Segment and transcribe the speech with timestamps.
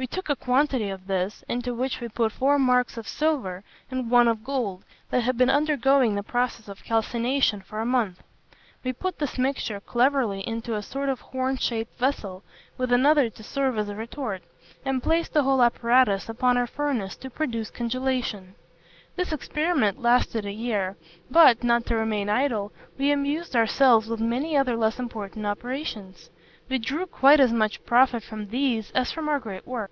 [0.00, 4.08] We took a quantity of this, into which we put four marks of silver and
[4.12, 8.22] one of gold that had been undergoing the process of calcination for a month.
[8.84, 12.44] We put this mixture cleverly into a sort of horn shaped vessel,
[12.76, 14.44] with another to serve as a retort;
[14.84, 18.54] and placed the whole apparatus upon our furnace to produce congelation.
[19.16, 20.96] This experiment lasted a year;
[21.28, 26.30] but, not to remain idle, we amused ourselves with many other less important operations.
[26.68, 29.90] We drew quite as much profit from these as from our great work.